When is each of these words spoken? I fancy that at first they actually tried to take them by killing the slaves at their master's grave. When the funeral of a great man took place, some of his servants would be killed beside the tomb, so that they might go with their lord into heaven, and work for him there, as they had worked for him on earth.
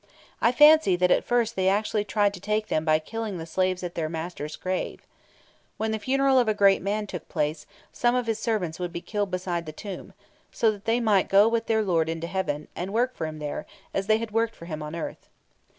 I 0.41 0.51
fancy 0.51 0.95
that 0.95 1.11
at 1.11 1.23
first 1.23 1.55
they 1.55 1.67
actually 1.69 2.03
tried 2.05 2.33
to 2.33 2.39
take 2.39 2.69
them 2.69 2.83
by 2.83 2.97
killing 2.97 3.37
the 3.37 3.45
slaves 3.45 3.83
at 3.83 3.93
their 3.93 4.09
master's 4.09 4.55
grave. 4.55 5.05
When 5.77 5.91
the 5.91 5.99
funeral 5.99 6.39
of 6.39 6.47
a 6.47 6.55
great 6.55 6.81
man 6.81 7.05
took 7.05 7.29
place, 7.29 7.67
some 7.93 8.15
of 8.15 8.25
his 8.25 8.39
servants 8.39 8.79
would 8.79 8.91
be 8.91 8.99
killed 9.01 9.29
beside 9.29 9.67
the 9.67 9.71
tomb, 9.71 10.13
so 10.51 10.71
that 10.71 10.85
they 10.85 10.99
might 10.99 11.29
go 11.29 11.47
with 11.47 11.67
their 11.67 11.83
lord 11.83 12.09
into 12.09 12.25
heaven, 12.25 12.67
and 12.75 12.91
work 12.93 13.15
for 13.15 13.27
him 13.27 13.37
there, 13.37 13.67
as 13.93 14.07
they 14.07 14.17
had 14.17 14.31
worked 14.31 14.55
for 14.55 14.65
him 14.65 14.81
on 14.81 14.95
earth. 14.95 15.29